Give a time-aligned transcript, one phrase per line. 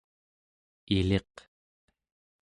[0.95, 1.33] iliq